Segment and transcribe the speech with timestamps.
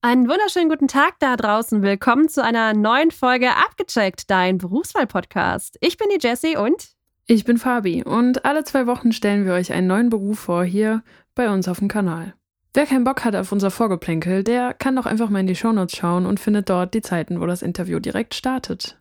[0.00, 1.82] Einen wunderschönen guten Tag da draußen.
[1.82, 5.76] Willkommen zu einer neuen Folge Abgecheckt, dein Berufswahl-Podcast.
[5.80, 6.90] Ich bin die Jessie und
[7.26, 11.02] ich bin Fabi und alle zwei Wochen stellen wir euch einen neuen Beruf vor hier
[11.34, 12.34] bei uns auf dem Kanal.
[12.74, 15.96] Wer keinen Bock hat auf unser Vorgeplänkel, der kann doch einfach mal in die Shownotes
[15.96, 19.00] schauen und findet dort die Zeiten, wo das Interview direkt startet.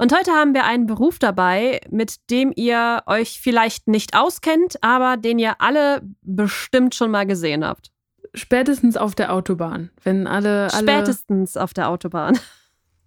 [0.00, 5.16] Und heute haben wir einen Beruf dabei, mit dem ihr euch vielleicht nicht auskennt, aber
[5.16, 7.91] den ihr alle bestimmt schon mal gesehen habt.
[8.34, 10.72] Spätestens auf der Autobahn, wenn alle.
[10.72, 12.38] alle Spätestens auf der Autobahn.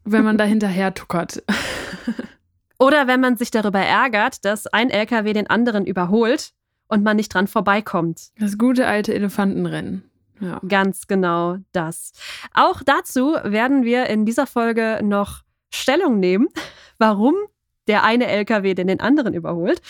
[0.08, 1.42] Wenn man da hinterher tuckert.
[2.78, 6.54] Oder wenn man sich darüber ärgert, dass ein LKW den anderen überholt
[6.88, 8.30] und man nicht dran vorbeikommt.
[8.38, 10.04] Das gute alte Elefantenrennen.
[10.40, 10.60] Ja.
[10.68, 12.12] Ganz genau das.
[12.54, 15.42] Auch dazu werden wir in dieser Folge noch
[15.74, 16.48] Stellung nehmen,
[16.98, 17.36] warum
[17.88, 19.82] der eine LKW den anderen überholt.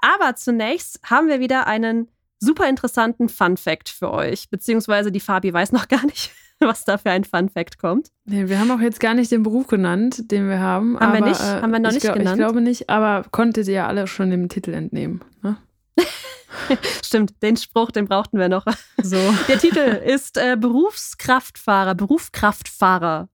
[0.00, 2.08] Aber zunächst haben wir wieder einen
[2.40, 6.98] super interessanten Fun Fact für euch, beziehungsweise die Fabi weiß noch gar nicht, was da
[6.98, 8.10] für ein Fun Fact kommt.
[8.24, 10.98] Nee, wir haben auch jetzt gar nicht den Beruf genannt, den wir haben.
[10.98, 11.40] Haben aber, wir nicht?
[11.40, 12.38] Äh, haben wir noch nicht glaub, genannt?
[12.38, 15.22] Ich glaube nicht, aber konntet ihr ja alle schon dem Titel entnehmen.
[15.42, 15.56] Ne?
[17.04, 18.64] Stimmt, den Spruch, den brauchten wir noch.
[19.02, 19.16] So.
[19.48, 23.28] Der Titel ist äh, Berufskraftfahrer, Berufskraftfahrer.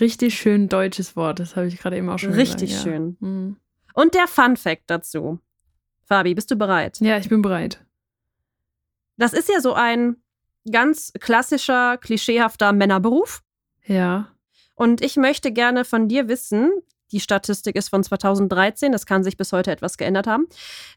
[0.00, 2.92] Richtig schön deutsches Wort, das habe ich gerade eben auch schon Richtig gesagt, ja.
[2.92, 3.16] schön.
[3.20, 3.56] Mhm.
[3.94, 5.40] Und der Fun Fact dazu.
[6.04, 6.98] Fabi, bist du bereit?
[7.00, 7.84] Ja, ich bin bereit.
[9.18, 10.16] Das ist ja so ein
[10.70, 13.42] ganz klassischer, klischeehafter Männerberuf.
[13.84, 14.28] Ja.
[14.74, 16.70] Und ich möchte gerne von dir wissen,
[17.10, 20.46] die Statistik ist von 2013, das kann sich bis heute etwas geändert haben,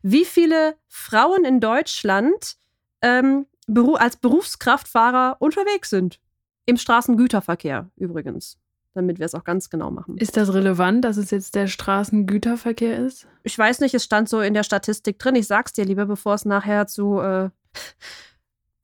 [0.02, 2.58] wie viele Frauen in Deutschland
[3.02, 3.48] ähm,
[3.96, 6.20] als Berufskraftfahrer unterwegs sind.
[6.66, 8.58] Im Straßengüterverkehr übrigens,
[8.94, 10.18] damit wir es auch ganz genau machen.
[10.18, 13.28] Ist das relevant, dass es jetzt der Straßengüterverkehr ist?
[13.44, 15.36] Ich weiß nicht, es stand so in der Statistik drin.
[15.36, 17.50] Ich sag's dir lieber, bevor es nachher zu äh,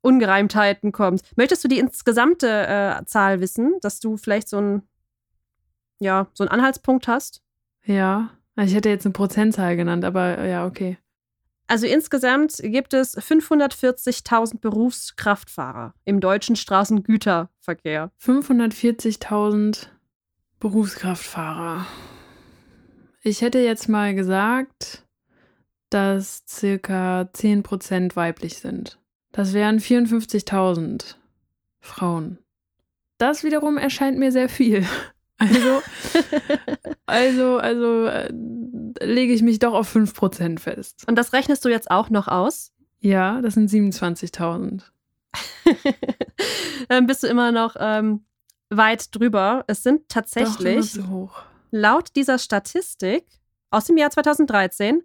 [0.00, 1.22] Ungereimtheiten kommt.
[1.36, 4.82] Möchtest du die insgesamte äh, Zahl wissen, dass du vielleicht so ein,
[6.00, 7.42] ja, so einen Anhaltspunkt hast?
[7.84, 10.98] Ja, also ich hätte jetzt eine Prozentzahl genannt, aber ja, okay.
[11.66, 18.10] Also insgesamt gibt es 540.000 Berufskraftfahrer im deutschen Straßengüterverkehr.
[18.22, 19.88] 540.000
[20.60, 21.86] Berufskraftfahrer.
[23.22, 25.04] Ich hätte jetzt mal gesagt,
[25.90, 28.98] dass circa 10% weiblich sind.
[29.32, 31.16] Das wären 54.000
[31.80, 32.38] Frauen.
[33.18, 34.84] Das wiederum erscheint mir sehr viel.
[35.40, 35.82] Also,
[37.06, 38.28] also, also äh,
[39.04, 41.04] lege ich mich doch auf 5% fest.
[41.06, 42.72] Und das rechnest du jetzt auch noch aus?
[42.98, 44.82] Ja, das sind 27.000.
[46.88, 48.24] Dann bist du immer noch ähm,
[48.70, 49.64] weit drüber.
[49.68, 53.24] Es sind tatsächlich doch, laut dieser Statistik
[53.70, 55.02] aus dem Jahr 2013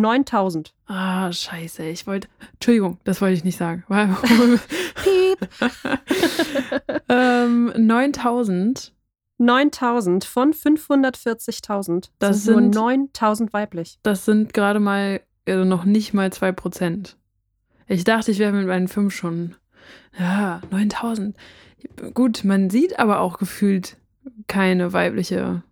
[0.00, 0.74] 9000.
[0.86, 1.84] Ah, scheiße.
[1.84, 2.28] Ich wollte.
[2.54, 3.84] Entschuldigung, das wollte ich nicht sagen.
[3.88, 5.48] Piep.
[7.08, 8.92] ähm, 9000.
[9.38, 12.10] 9000 von 540.000.
[12.18, 13.98] Das sind, sind nur 9000 weiblich.
[14.02, 17.16] Das sind gerade mal, also noch nicht mal 2%.
[17.86, 19.56] Ich dachte, ich wäre mit meinen 5 schon.
[20.18, 21.36] Ja, 9000.
[22.14, 23.96] Gut, man sieht aber auch gefühlt
[24.46, 25.62] keine weibliche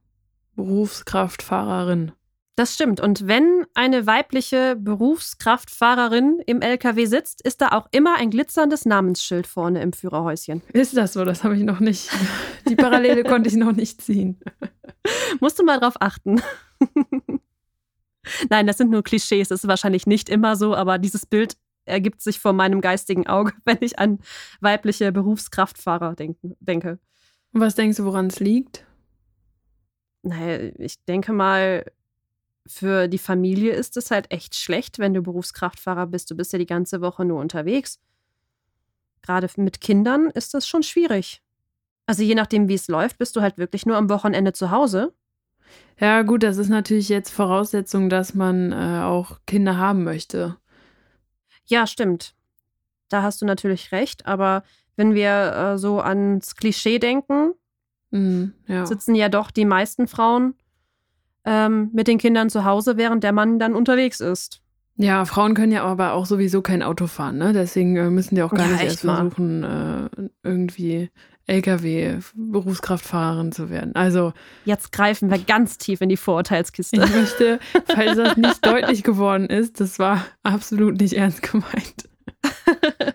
[0.57, 2.13] Berufskraftfahrerin.
[2.57, 3.01] Das stimmt.
[3.01, 9.49] Und wenn eine weibliche Berufskraftfahrerin im LKW sitzt, ist da auch immer ein glitzerndes Namensschild
[9.49, 10.63] vorne im Führerhäuschen.
[10.73, 11.25] Ist das so?
[11.25, 12.11] Das habe ich noch nicht.
[12.69, 14.39] Die Parallele konnte ich noch nicht ziehen.
[15.41, 16.41] Musst du mal drauf achten.
[18.49, 19.49] Nein, das sind nur Klischees.
[19.49, 23.53] Das ist wahrscheinlich nicht immer so, aber dieses Bild ergibt sich vor meinem geistigen Auge,
[23.65, 24.21] wenn ich an
[24.61, 27.01] weibliche Berufskraftfahrer denke.
[27.53, 28.87] Was denkst du, woran es liegt?
[30.23, 31.85] Naja, ich denke mal,
[32.67, 36.31] für die Familie ist es halt echt schlecht, wenn du Berufskraftfahrer bist.
[36.31, 38.01] Du bist ja die ganze Woche nur unterwegs.
[39.23, 41.43] Gerade mit Kindern ist das schon schwierig.
[42.07, 45.13] Also je nachdem, wie es läuft, bist du halt wirklich nur am Wochenende zu Hause.
[45.99, 50.57] Ja, gut, das ist natürlich jetzt Voraussetzung, dass man äh, auch Kinder haben möchte.
[51.67, 52.35] Ja, stimmt.
[53.09, 54.27] Da hast du natürlich recht.
[54.27, 54.65] Aber
[54.97, 57.55] wenn wir äh, so ans Klischee denken,
[58.11, 58.87] mm, ja.
[58.87, 60.55] sitzen ja doch die meisten Frauen
[61.45, 64.61] ähm, mit den Kindern zu Hause, während der Mann dann unterwegs ist.
[64.97, 67.53] Ja, Frauen können ja aber auch sowieso kein Auto fahren, ne?
[67.53, 70.09] Deswegen äh, müssen die auch gar ja, nicht erst versuchen, äh,
[70.45, 71.11] irgendwie
[71.47, 73.97] LKW-Berufskraftfahrerin zu werden.
[73.97, 74.33] Also.
[74.65, 76.97] Jetzt greifen wir ganz tief in die Vorurteilskiste.
[76.97, 82.09] Ich möchte, falls das nicht deutlich geworden ist, das war absolut nicht ernst gemeint.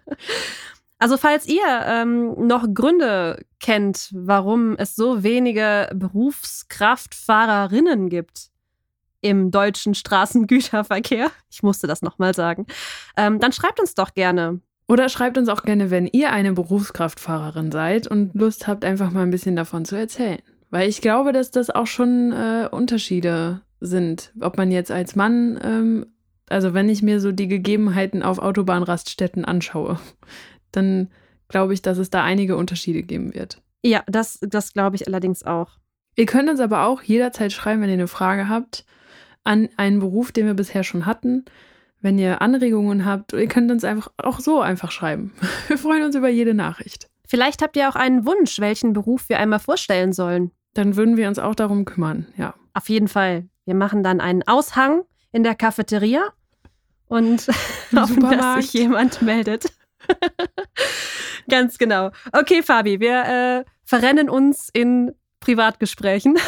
[1.00, 8.50] Also falls ihr ähm, noch Gründe kennt, warum es so wenige Berufskraftfahrerinnen gibt
[9.22, 12.68] im deutschen Straßengüterverkehr, ich musste das nochmal sagen,
[13.16, 17.72] ähm, dann schreibt uns doch gerne Oder schreibt uns auch gerne, wenn ihr eine Berufskraftfahrerin
[17.72, 20.42] seid und Lust habt, einfach mal ein bisschen davon zu erzählen.
[20.70, 24.34] Weil ich glaube, dass das auch schon äh, Unterschiede sind.
[24.42, 26.08] Ob man jetzt als Mann, ähm,
[26.50, 29.98] also wenn ich mir so die Gegebenheiten auf Autobahnraststätten anschaue,
[30.72, 31.10] dann
[31.48, 33.62] glaube ich, dass es da einige Unterschiede geben wird.
[33.84, 35.78] Ja, das, das glaube ich allerdings auch.
[36.16, 38.86] Ihr könnt uns aber auch jederzeit schreiben, wenn ihr eine Frage habt,
[39.44, 41.46] an einen Beruf, den wir bisher schon hatten.
[42.02, 45.34] Wenn ihr Anregungen habt, ihr könnt uns einfach auch so einfach schreiben.
[45.68, 47.10] Wir freuen uns über jede Nachricht.
[47.28, 50.52] Vielleicht habt ihr auch einen Wunsch, welchen Beruf wir einmal vorstellen sollen.
[50.74, 52.54] Dann würden wir uns auch darum kümmern, ja.
[52.74, 53.50] Auf jeden Fall.
[53.66, 56.30] Wir machen dann einen Aushang in der Cafeteria
[57.08, 57.48] und
[57.96, 59.66] hoffen, dass sich jemand meldet.
[61.50, 62.12] Ganz genau.
[62.32, 66.38] Okay, Fabi, wir äh, verrennen uns in Privatgesprächen.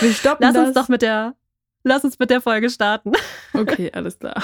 [0.00, 0.66] Wir stoppen Lass das.
[0.66, 1.36] uns doch mit der,
[1.84, 3.12] lass uns mit der Folge starten.
[3.52, 4.42] Okay, alles klar.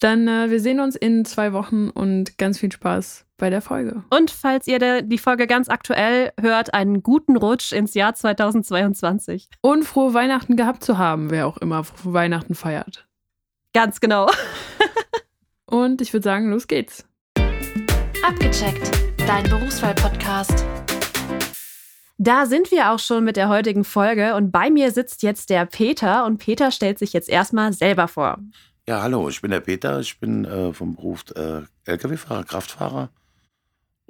[0.00, 4.02] Dann äh, wir sehen uns in zwei Wochen und ganz viel Spaß bei der Folge.
[4.10, 9.48] Und falls ihr der, die Folge ganz aktuell hört, einen guten Rutsch ins Jahr 2022.
[9.60, 13.06] Und frohe Weihnachten gehabt zu haben, wer auch immer frohe Weihnachten feiert.
[13.72, 14.28] Ganz genau.
[15.70, 17.06] Und ich würde sagen, los geht's.
[18.26, 20.66] Abgecheckt, dein Berufswahl-Podcast.
[22.18, 25.64] Da sind wir auch schon mit der heutigen Folge und bei mir sitzt jetzt der
[25.64, 28.38] Peter und Peter stellt sich jetzt erstmal selber vor.
[28.86, 33.10] Ja, hallo, ich bin der Peter, ich bin äh, vom Beruf äh, Lkw-Fahrer, Kraftfahrer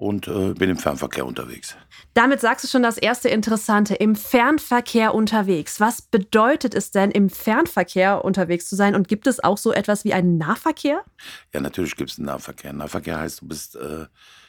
[0.00, 1.76] und äh, bin im Fernverkehr unterwegs.
[2.14, 5.78] Damit sagst du schon das erste Interessante, im Fernverkehr unterwegs.
[5.78, 10.04] Was bedeutet es denn, im Fernverkehr unterwegs zu sein und gibt es auch so etwas
[10.04, 11.04] wie einen Nahverkehr?
[11.52, 12.72] Ja, natürlich gibt es einen Nahverkehr.
[12.72, 14.06] Nahverkehr heißt, du bist äh,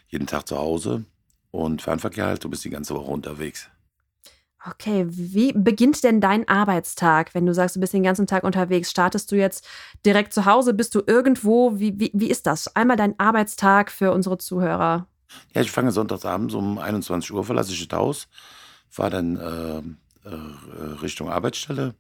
[0.08, 1.04] jeden Tag zu Hause
[1.52, 3.70] und Fernverkehr heißt, du bist die ganze Woche unterwegs.
[4.66, 8.90] Okay, wie beginnt denn dein Arbeitstag, wenn du sagst, du bist den ganzen Tag unterwegs?
[8.90, 9.68] Startest du jetzt
[10.06, 10.74] direkt zu Hause?
[10.74, 11.78] Bist du irgendwo?
[11.78, 12.74] Wie, wie, wie ist das?
[12.74, 15.08] Einmal dein Arbeitstag für unsere Zuhörer.
[15.54, 18.28] Ja, ich fange sonntagsabends um 21 Uhr, verlasse ich das Haus,
[18.90, 21.96] fahre dann äh, äh, Richtung Arbeitsstelle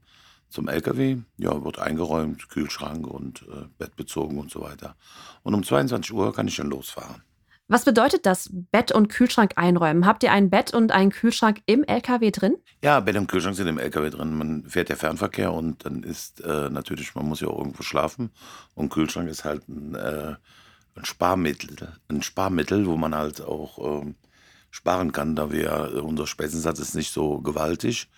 [0.49, 1.17] zum LKW.
[1.37, 4.95] Ja, wird eingeräumt, Kühlschrank und äh, Bett bezogen und so weiter.
[5.43, 7.23] Und um 22 Uhr kann ich dann losfahren.
[7.71, 10.05] Was bedeutet das, Bett und Kühlschrank einräumen?
[10.05, 12.57] Habt ihr ein Bett und einen Kühlschrank im LKW drin?
[12.83, 14.37] Ja, Bett und Kühlschrank sind im LKW drin.
[14.37, 18.31] Man fährt ja Fernverkehr und dann ist äh, natürlich, man muss ja auch irgendwo schlafen.
[18.75, 20.35] Und Kühlschrank ist halt ein, äh,
[20.95, 24.15] ein Sparmittel, ein Sparmittel, wo man halt auch ähm,
[24.69, 28.09] sparen kann, da wir unser Spesensatz ist nicht so gewaltig.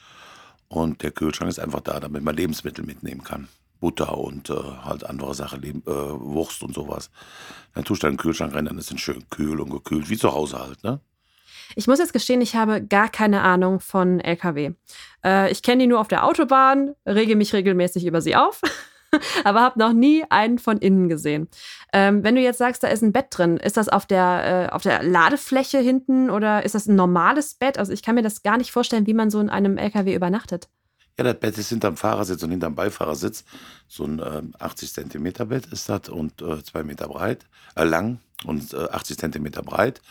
[0.68, 3.48] Und der Kühlschrank ist einfach da, damit man Lebensmittel mitnehmen kann.
[3.80, 7.12] Butter und äh, halt andere Sachen, äh, Wurst und sowas.
[7.74, 10.10] Dann tust du dann in den Kühlschrank rein, dann ist es schön kühl und gekühlt,
[10.10, 11.02] wie zu Hause halt, ne?
[11.76, 14.72] Ich muss jetzt gestehen, ich habe gar keine Ahnung von LKW.
[15.24, 18.62] Äh, ich kenne die nur auf der Autobahn, rege mich regelmäßig über sie auf,
[19.44, 21.48] aber habe noch nie einen von innen gesehen.
[21.92, 24.74] Ähm, wenn du jetzt sagst, da ist ein Bett drin, ist das auf der, äh,
[24.74, 27.78] auf der Ladefläche hinten oder ist das ein normales Bett?
[27.78, 30.70] Also ich kann mir das gar nicht vorstellen, wie man so in einem LKW übernachtet.
[31.18, 33.46] Ja, das Bett ist hinterm Fahrersitz und hinterm Beifahrersitz.
[33.88, 37.46] So ein ähm, 80 Zentimeter Bett ist das und äh, zwei Meter breit,
[37.76, 40.02] äh, lang und äh, 80 Zentimeter breit.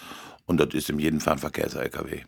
[0.46, 2.22] Und das ist in jedem Fernverkehrs-LKW.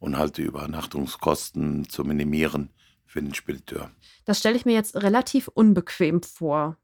[0.00, 2.70] Und halt die Übernachtungskosten zu minimieren
[3.12, 3.90] für den Spediteur.
[4.24, 6.78] Das stelle ich mir jetzt relativ unbequem vor.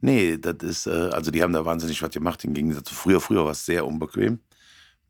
[0.00, 2.44] Nee, das ist, äh, also die haben da wahnsinnig was gemacht.
[2.44, 4.38] Im Gegensatz zu früher, früher war es sehr unbequem.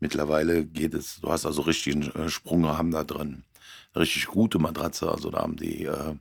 [0.01, 3.45] Mittlerweile geht es, du hast also richtig einen äh, Sprungrahmen da drin.
[3.93, 6.15] Eine richtig gute Matratze, also da haben die äh,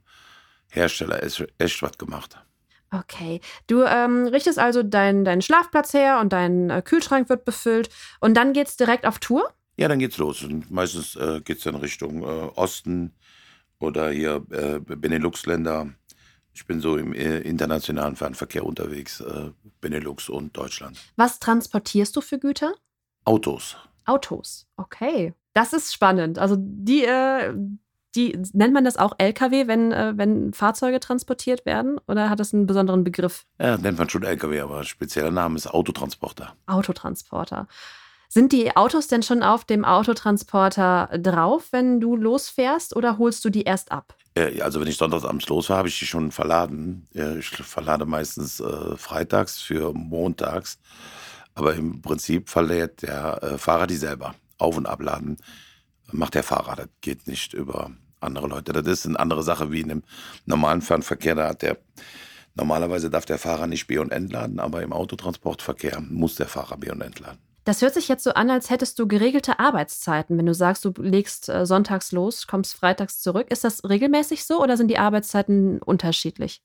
[0.69, 2.37] Hersteller echt, was gemacht.
[2.91, 3.39] Okay.
[3.67, 8.53] Du ähm, richtest also deinen deinen Schlafplatz her und dein Kühlschrank wird befüllt und dann
[8.53, 9.51] geht's direkt auf Tour?
[9.77, 10.43] Ja, dann geht's los.
[10.43, 13.13] Und meistens äh, geht's dann Richtung äh, Osten
[13.83, 15.89] oder hier äh, Benelux-Länder.
[16.53, 20.97] Ich bin so im äh, internationalen Fernverkehr unterwegs, äh, Benelux und Deutschland.
[21.15, 22.73] Was transportierst du für Güter?
[23.25, 23.77] Autos.
[24.05, 24.67] Autos.
[24.77, 25.33] Okay.
[25.53, 26.39] Das ist spannend.
[26.39, 27.53] Also die, äh,
[28.15, 31.99] die nennt man das auch LKW, wenn, äh, wenn Fahrzeuge transportiert werden?
[32.07, 33.45] Oder hat das einen besonderen Begriff?
[33.59, 36.55] Ja, nennt man schon LKW, aber spezieller Name ist Autotransporter.
[36.67, 37.67] Autotransporter.
[38.33, 43.51] Sind die Autos denn schon auf dem Autotransporter drauf, wenn du losfährst, oder holst du
[43.51, 44.15] die erst ab?
[44.33, 47.07] Äh, Also wenn ich sonntagsabends los war, habe ich die schon verladen.
[47.13, 50.79] Ich verlade meistens äh, freitags für montags.
[51.53, 54.33] Aber im Prinzip verlädt der äh, Fahrer die selber.
[54.57, 55.37] Auf- und abladen
[56.11, 56.75] macht der Fahrer.
[56.75, 58.73] Das geht nicht über andere Leute.
[58.73, 60.03] Das ist eine andere Sache wie in einem
[60.47, 61.35] normalen Fernverkehr.
[61.35, 61.77] Da hat der,
[62.55, 66.89] normalerweise darf der Fahrer nicht B und entladen, aber im Autotransportverkehr muss der Fahrer B
[66.89, 67.37] und entladen.
[67.63, 70.37] Das hört sich jetzt so an, als hättest du geregelte Arbeitszeiten.
[70.37, 73.47] Wenn du sagst, du legst äh, sonntags los, kommst freitags zurück.
[73.49, 76.61] Ist das regelmäßig so oder sind die Arbeitszeiten unterschiedlich?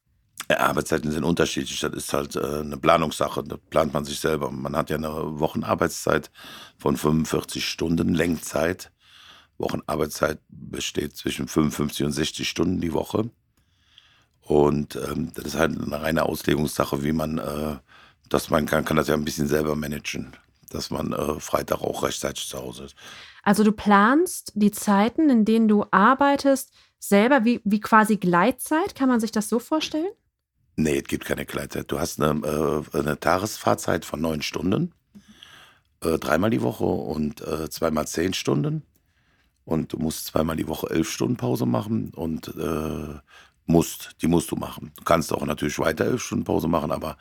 [0.51, 1.79] Ja, Arbeitszeiten sind unterschiedlich.
[1.81, 3.45] Das ist halt äh, eine Planungssache.
[3.45, 4.51] Da plant man sich selber.
[4.51, 6.31] Man hat ja eine Wochenarbeitszeit
[6.79, 8.91] von 45 Stunden Lenkzeit.
[9.59, 13.31] Wochenarbeitszeit besteht zwischen 55 und 60 Stunden die Woche.
[14.41, 17.77] Und ähm, das ist halt eine reine Auslegungssache, wie man, äh,
[18.31, 20.33] dass man kann, kann das ja ein bisschen selber managen,
[20.71, 22.97] dass man äh, Freitag auch rechtzeitig zu Hause ist.
[23.43, 28.95] Also du planst die Zeiten, in denen du arbeitest, selber wie, wie quasi Gleitzeit.
[28.95, 30.11] Kann man sich das so vorstellen?
[30.77, 31.91] Nee, es gibt keine Gleitzeit.
[31.91, 34.93] Du hast eine, äh, eine Tagesfahrzeit von neun Stunden,
[36.05, 38.83] äh, dreimal die Woche und äh, zweimal zehn Stunden.
[39.65, 43.15] Und du musst zweimal die Woche elf Stunden Pause machen und äh,
[43.67, 44.93] musst, die musst du machen.
[44.97, 47.17] Du kannst auch natürlich weiter elf Stunden Pause machen, aber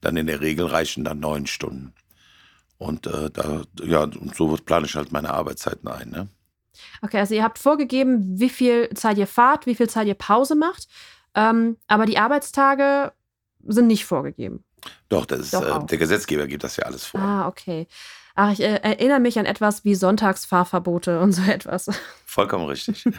[0.00, 1.94] dann in der Regel reichen dann neun Stunden.
[2.78, 6.10] Und äh, da, ja, und so plane ich halt meine Arbeitszeiten ein.
[6.10, 6.28] Ne?
[7.02, 10.54] Okay, also ihr habt vorgegeben, wie viel Zeit ihr fahrt, wie viel Zeit ihr Pause
[10.54, 10.88] macht,
[11.34, 13.12] ähm, aber die Arbeitstage
[13.66, 14.64] sind nicht vorgegeben.
[15.08, 17.20] Doch, das ist, Doch äh, der Gesetzgeber gibt das ja alles vor.
[17.20, 17.86] Ah, okay.
[18.34, 21.90] Ach, ich äh, erinnere mich an etwas wie Sonntagsfahrverbote und so etwas.
[22.24, 23.04] Vollkommen richtig.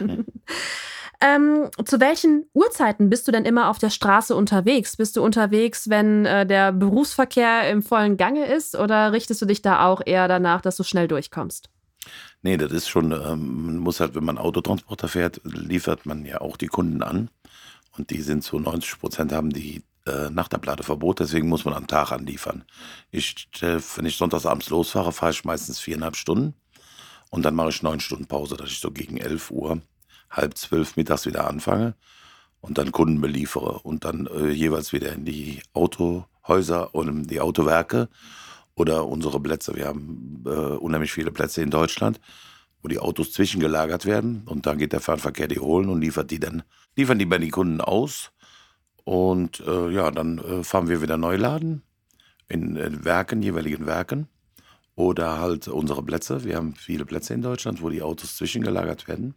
[1.20, 4.96] Ähm, zu welchen Uhrzeiten bist du denn immer auf der Straße unterwegs?
[4.96, 9.60] Bist du unterwegs, wenn äh, der Berufsverkehr im vollen Gange ist oder richtest du dich
[9.60, 11.70] da auch eher danach, dass du schnell durchkommst?
[12.42, 16.40] Nee, das ist schon, ähm, man muss halt, wenn man Autotransporter fährt, liefert man ja
[16.40, 17.30] auch die Kunden an.
[17.96, 22.12] Und die sind zu 90 Prozent haben die äh, Nachtabladeverbot, deswegen muss man am Tag
[22.12, 22.64] anliefern.
[23.10, 26.54] Ich, äh, wenn ich sonntags abends losfahre, fahre ich meistens viereinhalb Stunden
[27.30, 29.82] und dann mache ich neun Stunden Pause, dass ich so gegen 11 Uhr,
[30.30, 31.94] halb zwölf mittags wieder anfange
[32.60, 37.40] und dann Kunden beliefere und dann äh, jeweils wieder in die Autohäuser und in die
[37.40, 38.08] Autowerke
[38.74, 39.74] oder unsere Plätze.
[39.74, 42.20] Wir haben äh, unheimlich viele Plätze in Deutschland,
[42.82, 46.40] wo die Autos zwischengelagert werden und dann geht der Fernverkehr die holen und liefert die
[46.40, 46.62] dann,
[46.96, 48.30] liefern die bei den Kunden aus
[49.04, 51.82] und äh, ja, dann äh, fahren wir wieder neu laden
[52.48, 54.28] in, in Werken, jeweiligen Werken
[54.94, 56.44] oder halt unsere Plätze.
[56.44, 59.34] Wir haben viele Plätze in Deutschland, wo die Autos zwischengelagert werden.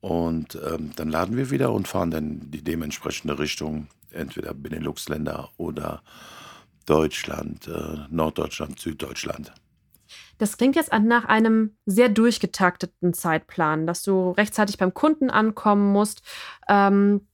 [0.00, 6.02] Und ähm, dann laden wir wieder und fahren dann die dementsprechende Richtung, entweder Benelux-Länder oder
[6.86, 9.52] Deutschland, äh, Norddeutschland, Süddeutschland.
[10.38, 16.22] Das klingt jetzt nach einem sehr durchgetakteten Zeitplan, dass du rechtzeitig beim Kunden ankommen musst
[16.68, 17.26] ähm,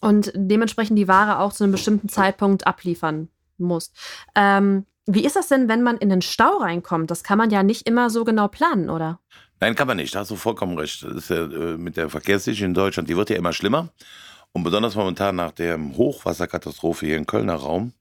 [0.00, 3.96] und dementsprechend die Ware auch zu einem bestimmten Zeitpunkt abliefern musst.
[4.34, 7.10] Ähm, wie ist das denn, wenn man in den Stau reinkommt?
[7.10, 9.20] Das kann man ja nicht immer so genau planen, oder?
[9.60, 10.14] Nein, kann man nicht.
[10.14, 11.02] Da hast du vollkommen recht.
[11.02, 13.92] Das ist ja äh, mit der Verkehrssicherheit in Deutschland, die wird ja immer schlimmer.
[14.52, 17.92] Und besonders momentan nach der Hochwasserkatastrophe hier im Kölner Raum,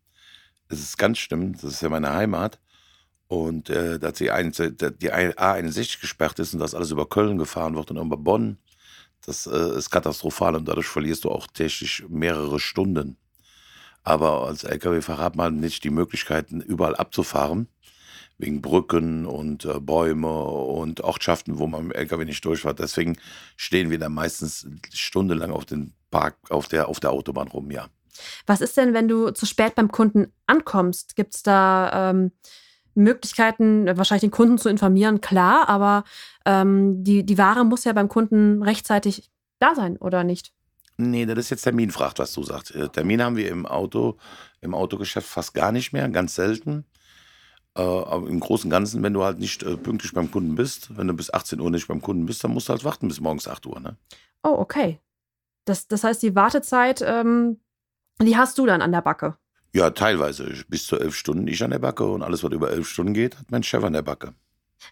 [0.69, 1.53] ist es ganz schlimm.
[1.53, 2.59] Das ist ja meine Heimat.
[3.27, 7.91] Und äh, dass die, die A61 gesperrt ist und das alles über Köln gefahren wird
[7.91, 8.57] und über Bonn,
[9.25, 13.17] das äh, ist katastrophal und dadurch verlierst du auch täglich mehrere Stunden.
[14.03, 17.67] Aber als Lkw-Fahrer hat man nicht die Möglichkeiten, überall abzufahren
[18.39, 22.79] wegen Brücken und äh, Bäume und Ortschaften, wo man mit dem LKW nicht durchfährt.
[22.79, 23.17] Deswegen
[23.57, 27.87] stehen wir da meistens stundenlang auf dem Park, auf der, auf der Autobahn rum, ja.
[28.47, 31.15] Was ist denn, wenn du zu spät beim Kunden ankommst?
[31.15, 32.31] Gibt es da ähm,
[32.95, 35.21] Möglichkeiten, wahrscheinlich den Kunden zu informieren?
[35.21, 36.03] Klar, aber
[36.45, 39.29] ähm, die, die Ware muss ja beim Kunden rechtzeitig
[39.59, 40.53] da sein, oder nicht?
[40.97, 42.75] Nee, das ist jetzt Terminfracht, was du sagst.
[42.75, 44.17] Äh, Termin haben wir im Auto,
[44.61, 46.85] im Autogeschäft fast gar nicht mehr, ganz selten.
[47.77, 50.95] Äh, aber im Großen und Ganzen, wenn du halt nicht äh, pünktlich beim Kunden bist,
[50.97, 53.19] wenn du bis 18 Uhr nicht beim Kunden bist, dann musst du halt warten bis
[53.19, 53.79] morgens 8 Uhr.
[53.79, 53.95] Ne?
[54.43, 54.99] Oh, okay.
[55.65, 57.59] Das, das heißt, die Wartezeit, ähm,
[58.21, 59.37] die hast du dann an der Backe.
[59.73, 60.51] Ja, teilweise.
[60.67, 63.37] Bis zu elf Stunden ich an der Backe und alles, was über elf Stunden geht,
[63.37, 64.33] hat mein Chef an der Backe.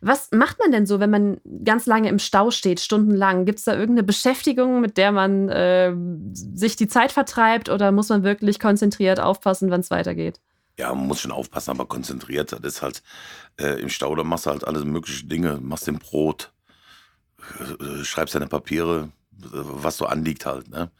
[0.01, 3.45] Was macht man denn so, wenn man ganz lange im Stau steht, stundenlang?
[3.45, 5.95] Gibt es da irgendeine Beschäftigung, mit der man äh,
[6.33, 10.41] sich die Zeit vertreibt oder muss man wirklich konzentriert aufpassen, wenn es weitergeht?
[10.77, 12.51] Ja, man muss schon aufpassen, aber konzentriert.
[12.51, 13.01] Das ist halt
[13.59, 15.59] äh, im Stau, da machst du halt alle möglichen Dinge.
[15.61, 16.51] Machst den Brot,
[17.59, 20.69] äh, schreibst deine Papiere, was so anliegt halt.
[20.69, 20.91] Ne?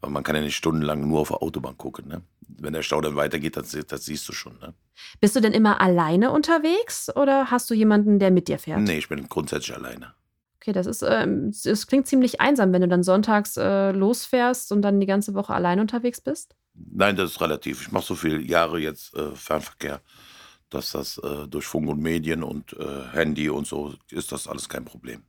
[0.00, 2.08] Aber man kann ja nicht stundenlang nur auf der Autobahn gucken.
[2.08, 2.22] Ne?
[2.48, 4.58] Wenn der Stau dann weitergeht, das, das siehst du schon.
[4.60, 4.72] Ne?
[5.20, 8.80] Bist du denn immer alleine unterwegs oder hast du jemanden, der mit dir fährt?
[8.80, 10.14] Nee, ich bin grundsätzlich alleine.
[10.56, 14.82] Okay, das ist, ähm, es klingt ziemlich einsam, wenn du dann sonntags äh, losfährst und
[14.82, 16.56] dann die ganze Woche allein unterwegs bist.
[16.76, 17.82] Nein, das ist relativ.
[17.82, 20.00] Ich mache so viele Jahre jetzt äh, Fernverkehr,
[20.70, 24.68] dass das äh, durch Funk und Medien und äh, Handy und so ist das alles
[24.68, 25.24] kein Problem.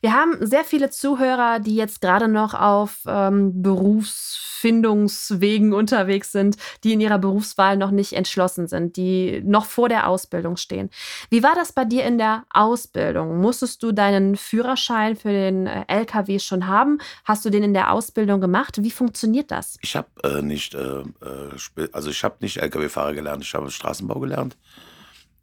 [0.00, 6.92] Wir haben sehr viele Zuhörer, die jetzt gerade noch auf ähm, Berufsfindungswegen unterwegs sind, die
[6.92, 10.90] in ihrer Berufswahl noch nicht entschlossen sind, die noch vor der Ausbildung stehen.
[11.30, 13.40] Wie war das bei dir in der Ausbildung?
[13.40, 16.98] Musstest du deinen Führerschein für den äh, LKW schon haben?
[17.24, 18.82] Hast du den in der Ausbildung gemacht?
[18.82, 19.76] Wie funktioniert das?
[19.82, 24.20] Ich habe äh, nicht, äh, äh also ich habe nicht LKW-Fahrer gelernt, ich habe Straßenbau
[24.20, 24.56] gelernt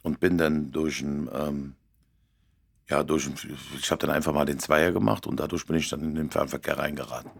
[0.02, 1.74] und bin dann durch ein ähm,
[2.88, 3.28] ja, durch,
[3.78, 6.30] ich habe dann einfach mal den Zweier gemacht und dadurch bin ich dann in den
[6.30, 7.30] Fernverkehr reingeraten.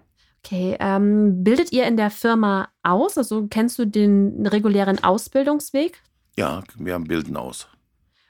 [0.44, 3.18] Okay, ähm, bildet ihr in der Firma aus?
[3.18, 6.00] Also kennst du den regulären Ausbildungsweg?
[6.36, 7.68] Ja, wir haben Bilden aus.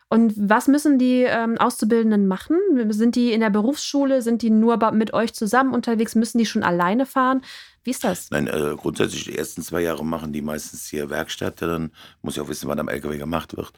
[0.09, 2.57] Und was müssen die ähm, Auszubildenden machen?
[2.91, 4.23] Sind die in der Berufsschule?
[4.23, 6.15] Sind die nur mit euch zusammen unterwegs?
[6.15, 7.43] Müssen die schon alleine fahren?
[7.83, 8.31] Wie ist das?
[8.31, 11.61] Nein, äh, grundsätzlich die ersten zwei Jahre machen die meistens hier Werkstatt.
[11.61, 11.91] Dann
[12.23, 13.73] muss ich auch wissen, was am LKW gemacht wird.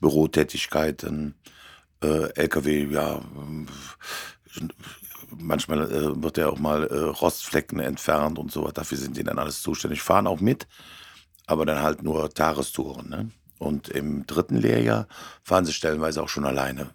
[0.00, 1.61] Bürotätigkeiten, äh,
[2.08, 3.20] LKW, ja,
[5.36, 8.70] manchmal äh, wird ja auch mal äh, Rostflecken entfernt und so.
[8.70, 10.02] Dafür sind die dann alles zuständig.
[10.02, 10.66] Fahren auch mit,
[11.46, 13.08] aber dann halt nur Tagestouren.
[13.08, 13.30] Ne?
[13.58, 15.06] Und im dritten Lehrjahr
[15.42, 16.90] fahren sie stellenweise auch schon alleine.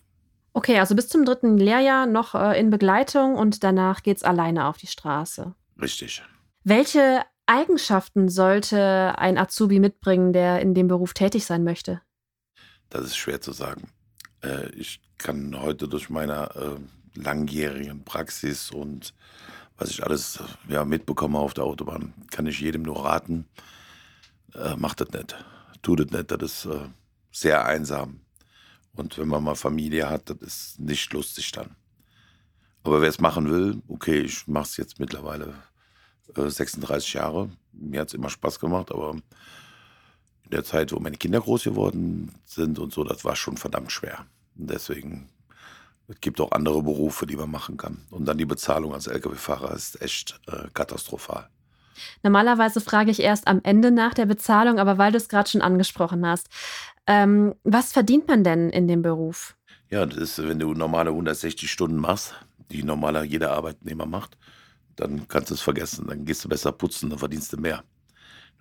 [0.54, 4.78] Okay, also bis zum dritten Lehrjahr noch äh, in Begleitung und danach geht's alleine auf
[4.78, 5.54] die Straße.
[5.80, 6.24] Richtig.
[6.64, 12.02] Welche Eigenschaften sollte ein Azubi mitbringen, der in dem Beruf tätig sein möchte?
[12.90, 13.90] Das ist schwer zu sagen.
[14.44, 19.14] Äh, ich kann heute durch meine äh, langjährigen Praxis und
[19.78, 23.46] was ich alles ja, mitbekomme auf der Autobahn, kann ich jedem nur raten,
[24.56, 25.36] äh, macht das nicht.
[25.82, 26.90] Tut das nicht, das ist äh,
[27.32, 28.22] sehr einsam.
[28.94, 31.76] Und wenn man mal Familie hat, das ist nicht lustig dann.
[32.84, 35.54] Aber wer es machen will, okay, ich mache es jetzt mittlerweile
[36.36, 37.50] 36 äh, Jahre.
[37.74, 39.16] Mir hat es immer Spaß gemacht, aber
[40.48, 43.92] in der Zeit, wo meine Kinder groß geworden sind und so, das war schon verdammt
[43.92, 44.26] schwer.
[44.58, 45.30] Und deswegen,
[46.08, 48.06] es gibt auch andere Berufe, die man machen kann.
[48.12, 51.50] Und dann die Bezahlung als Lkw-Fahrer ist echt äh, katastrophal.
[52.24, 55.62] Normalerweise frage ich erst am Ende nach der Bezahlung, aber weil du es gerade schon
[55.62, 56.48] angesprochen hast.
[57.08, 59.56] Ähm, was verdient man denn in dem Beruf?
[59.90, 62.36] Ja, das ist, wenn du normale 160 Stunden machst,
[62.72, 64.38] die normaler jeder Arbeitnehmer macht,
[64.96, 66.08] dann kannst du es vergessen.
[66.08, 67.84] Dann gehst du besser putzen, dann verdienst du mehr.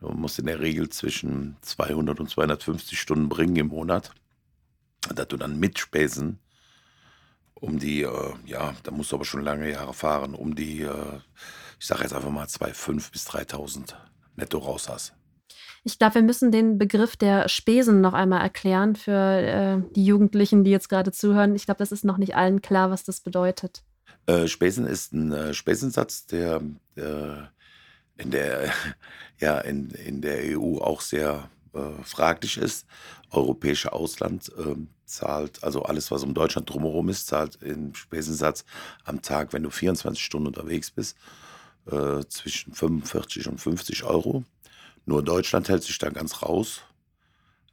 [0.00, 4.10] Du musst in der Regel zwischen 200 und 250 Stunden bringen im Monat,
[5.14, 6.38] dass du dann mit Spesen
[7.54, 11.20] um die, äh, ja, da musst du aber schon lange Jahre fahren, um die, äh,
[11.80, 13.94] ich sage jetzt einfach mal 2.500 bis 3.000
[14.36, 15.14] netto raus hast.
[15.84, 20.64] Ich glaube, wir müssen den Begriff der Spesen noch einmal erklären für äh, die Jugendlichen,
[20.64, 21.54] die jetzt gerade zuhören.
[21.54, 23.84] Ich glaube, das ist noch nicht allen klar, was das bedeutet.
[24.26, 26.60] Äh, Spesen ist ein äh, Spesensatz, der,
[26.96, 27.52] der
[28.18, 28.72] in der,
[29.38, 32.86] ja, in, in der EU auch sehr äh, fraglich ist.
[33.30, 38.64] Europäische Ausland äh, zahlt, also alles, was um Deutschland drumherum ist, zahlt im Spesensatz
[39.04, 41.16] am Tag, wenn du 24 Stunden unterwegs bist,
[41.90, 44.44] äh, zwischen 45 und 50 Euro.
[45.04, 46.82] Nur Deutschland hält sich da ganz raus.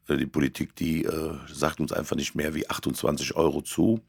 [0.07, 4.01] Äh, die Politik, die äh, sagt uns einfach nicht mehr wie 28 Euro zu,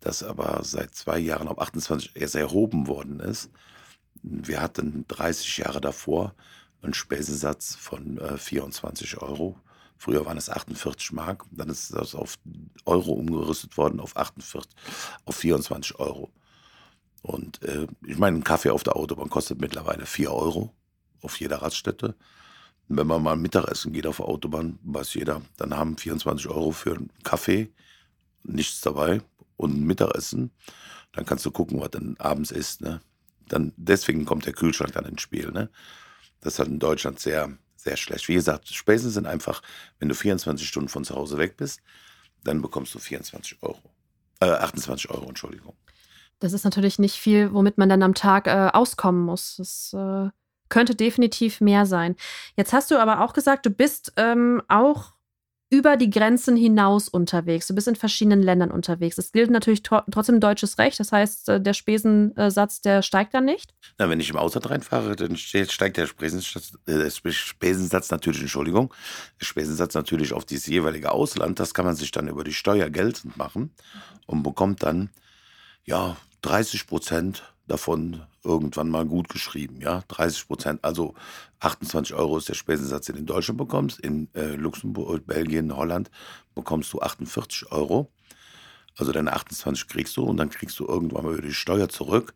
[0.00, 3.50] das aber seit zwei Jahren auf 28 erst erhoben worden ist.
[4.22, 6.34] Wir hatten 30 Jahre davor
[6.82, 9.58] einen Spesensatz von äh, 24 Euro.
[9.96, 12.38] Früher waren es 48 Mark, dann ist das auf
[12.84, 14.70] Euro umgerüstet worden auf 48,
[15.24, 16.32] auf 24 Euro.
[17.22, 20.74] Und äh, ich meine, ein Kaffee auf der Autobahn kostet mittlerweile 4 Euro
[21.20, 22.16] auf jeder Raststätte.
[22.88, 26.96] Wenn man mal Mittagessen geht auf der Autobahn, weiß jeder, dann haben 24 Euro für
[26.96, 27.72] einen Kaffee,
[28.42, 29.22] nichts dabei
[29.56, 30.50] und ein Mittagessen.
[31.12, 32.80] Dann kannst du gucken, was dann abends ist.
[32.80, 33.00] Ne?
[33.48, 35.50] Dann deswegen kommt der Kühlschrank dann ins Spiel.
[35.50, 35.68] Ne?
[36.40, 38.28] Das ist halt in Deutschland sehr, sehr schlecht.
[38.28, 39.62] Wie gesagt, Spesen sind einfach,
[39.98, 41.80] wenn du 24 Stunden von zu Hause weg bist,
[42.44, 43.82] dann bekommst du 24 Euro.
[44.40, 45.74] Äh, 28 Euro, Entschuldigung.
[46.40, 49.56] Das ist natürlich nicht viel, womit man dann am Tag äh, auskommen muss.
[49.58, 50.30] Das äh,
[50.68, 52.16] könnte definitiv mehr sein.
[52.56, 55.12] Jetzt hast du aber auch gesagt, du bist ähm, auch
[55.72, 57.66] über die Grenzen hinaus unterwegs.
[57.66, 59.16] Du bist in verschiedenen Ländern unterwegs.
[59.16, 61.00] Es gilt natürlich trotzdem deutsches Recht.
[61.00, 63.72] Das heißt, äh, der Spesensatz, der steigt dann nicht.
[63.96, 68.92] Na, wenn ich im Ausland reinfahre, dann steigt der Spesensatz, äh, Spesensatz natürlich, Entschuldigung,
[69.38, 71.58] Spesensatz natürlich auf dieses jeweilige Ausland.
[71.58, 73.70] Das kann man sich dann über die Steuer geltend machen
[74.26, 75.08] und bekommt dann,
[75.86, 81.14] ja, 30 Prozent davon irgendwann mal gut geschrieben, ja, 30 Prozent, also
[81.60, 86.10] 28 Euro ist der Spesensatz, den du in Deutschland bekommst, in äh, Luxemburg, Belgien, Holland
[86.54, 88.10] bekommst du 48 Euro,
[88.96, 92.34] also deine 28 kriegst du und dann kriegst du irgendwann mal über die Steuer zurück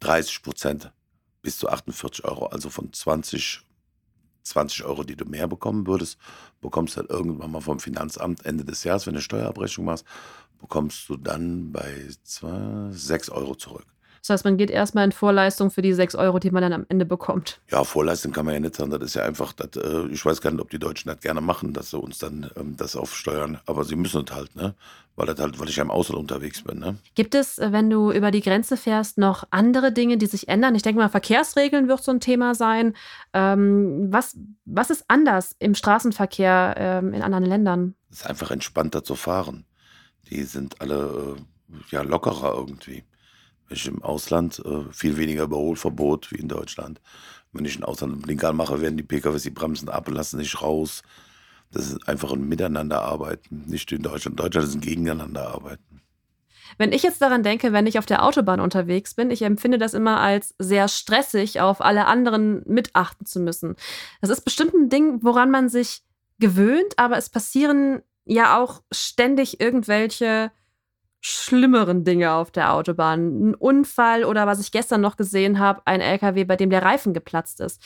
[0.00, 0.92] 30 Prozent
[1.40, 3.62] bis zu 48 Euro, also von 20
[4.44, 6.18] 20 Euro, die du mehr bekommen würdest,
[6.60, 10.04] bekommst du dann irgendwann mal vom Finanzamt Ende des Jahres, wenn du eine Steuerabrechnung machst,
[10.60, 13.86] bekommst du dann bei zwei, 6 Euro zurück.
[14.22, 16.86] Das heißt, man geht erstmal in Vorleistung für die 6 Euro, die man dann am
[16.88, 17.60] Ende bekommt.
[17.72, 18.92] Ja, Vorleistung kann man ja nicht sagen.
[18.92, 21.40] Das ist ja einfach, das, äh, ich weiß gar nicht, ob die Deutschen das gerne
[21.40, 23.58] machen, dass sie uns dann ähm, das aufsteuern.
[23.66, 24.76] Aber sie müssen es halt, ne?
[25.16, 26.78] Weil, das halt, weil ich ja im Ausland unterwegs bin.
[26.78, 26.98] Ne?
[27.16, 30.76] Gibt es, äh, wenn du über die Grenze fährst, noch andere Dinge, die sich ändern?
[30.76, 32.94] Ich denke mal, Verkehrsregeln wird so ein Thema sein.
[33.32, 37.96] Ähm, was, was ist anders im Straßenverkehr ähm, in anderen Ländern?
[38.08, 39.66] Es ist einfach entspannter zu fahren.
[40.30, 43.02] Die sind alle äh, ja, lockerer irgendwie.
[43.72, 47.00] Ich im Ausland äh, viel weniger Überholverbot wie in Deutschland.
[47.52, 50.38] Wenn ich im Ausland einen Blinker mache, werden die PKWs die Bremsen ab und lassen
[50.38, 51.02] nicht raus.
[51.70, 54.38] Das ist einfach ein Miteinanderarbeiten, nicht in Deutschland.
[54.38, 56.02] Deutschland ist ein Gegeneinanderarbeiten.
[56.78, 59.94] Wenn ich jetzt daran denke, wenn ich auf der Autobahn unterwegs bin, ich empfinde das
[59.94, 63.76] immer als sehr stressig, auf alle anderen mitachten zu müssen.
[64.20, 66.02] Das ist bestimmt ein Ding, woran man sich
[66.38, 70.50] gewöhnt, aber es passieren ja auch ständig irgendwelche
[71.22, 73.50] schlimmeren Dinge auf der Autobahn.
[73.50, 77.14] Ein Unfall oder was ich gestern noch gesehen habe, ein LKW, bei dem der Reifen
[77.14, 77.80] geplatzt ist.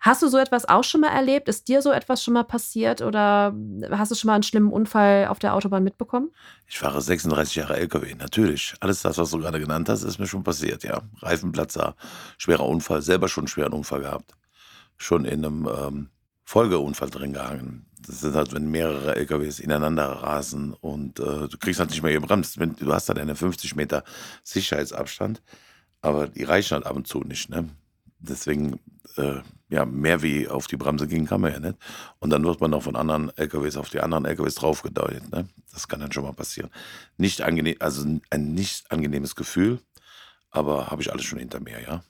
[0.00, 1.46] Hast du so etwas auch schon mal erlebt?
[1.46, 3.54] Ist dir so etwas schon mal passiert oder
[3.90, 6.30] hast du schon mal einen schlimmen Unfall auf der Autobahn mitbekommen?
[6.66, 8.74] Ich fahre 36 Jahre LKW, natürlich.
[8.80, 11.02] Alles das, was du gerade genannt hast, ist mir schon passiert, ja.
[11.18, 11.96] Reifenplatzer,
[12.38, 14.32] schwerer Unfall, selber schon einen schweren Unfall gehabt.
[14.96, 16.10] Schon in einem ähm,
[16.44, 17.84] Folgeunfall drin gehangen.
[18.06, 22.12] Das ist halt, wenn mehrere LKWs ineinander rasen und äh, du kriegst halt nicht mehr
[22.12, 22.58] gebremst.
[22.58, 24.04] Du hast halt einen 50 Meter
[24.42, 25.42] Sicherheitsabstand,
[26.00, 27.50] aber die reichen halt ab und zu nicht.
[27.50, 27.68] Ne?
[28.18, 28.80] Deswegen,
[29.16, 31.78] äh, ja, mehr wie auf die Bremse gehen kann man ja nicht.
[32.18, 35.30] Und dann wird man noch von anderen LKWs auf die anderen LKWs draufgedeutet.
[35.30, 35.48] Ne?
[35.72, 36.70] Das kann dann schon mal passieren.
[37.16, 39.78] Nicht angenehm, also ein nicht angenehmes Gefühl,
[40.50, 42.02] aber habe ich alles schon hinter mir, ja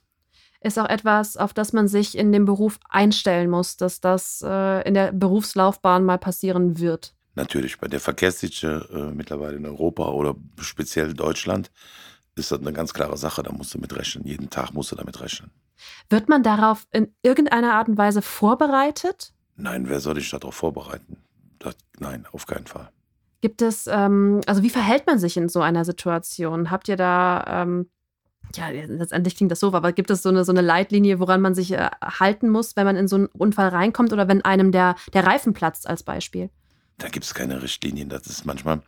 [0.61, 4.87] ist auch etwas, auf das man sich in dem Beruf einstellen muss, dass das äh,
[4.87, 7.15] in der Berufslaufbahn mal passieren wird.
[7.35, 11.71] Natürlich, bei der Verkehrsdichte äh, mittlerweile in Europa oder speziell Deutschland
[12.35, 14.25] ist das eine ganz klare Sache, da musst du mit rechnen.
[14.27, 15.51] Jeden Tag musst du damit rechnen.
[16.09, 19.33] Wird man darauf in irgendeiner Art und Weise vorbereitet?
[19.57, 21.19] Nein, wer soll dich darauf vorbereiten?
[21.59, 22.91] Das, nein, auf keinen Fall.
[23.41, 26.71] Gibt es, ähm, also wie verhält man sich in so einer Situation?
[26.71, 27.91] Habt ihr da ähm,
[28.57, 31.55] ja, letztendlich klingt das so, aber gibt es so eine, so eine Leitlinie, woran man
[31.55, 34.97] sich äh, halten muss, wenn man in so einen Unfall reinkommt oder wenn einem der,
[35.13, 36.51] der Reifen platzt als Beispiel?
[36.99, 38.09] Da gibt es keine Richtlinien.
[38.09, 38.83] Das ist manchmal,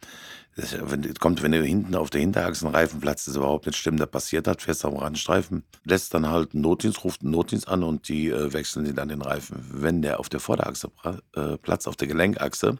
[0.54, 0.76] das
[1.18, 4.00] kommt, wenn du hinten auf der Hinterachse einen Reifen platzt, ist überhaupt nicht stimmt.
[4.00, 7.82] Da passiert hat, fährst am Randstreifen, lässt dann halt einen Notdienst, ruft einen Notdienst an
[7.82, 9.64] und die äh, wechseln dir dann den Reifen.
[9.72, 10.90] Wenn der auf der Vorderachse
[11.34, 12.76] äh, platzt, auf der Gelenkachse,